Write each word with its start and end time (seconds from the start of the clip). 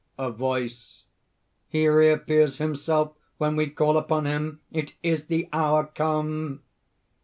A 0.17 0.31
VOICE. 0.31 1.03
"He 1.67 1.87
reappears 1.87 2.57
himself 2.57 3.13
when 3.37 3.55
we 3.55 3.69
call 3.69 3.99
upon 3.99 4.25
him! 4.25 4.59
It 4.71 4.95
is 5.03 5.27
the 5.27 5.47
hour! 5.53 5.91
come!" 5.93 6.63